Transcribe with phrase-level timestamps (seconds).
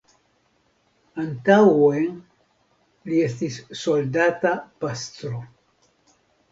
[1.23, 2.01] Antaŭe
[3.11, 5.49] li estis soldata pastro.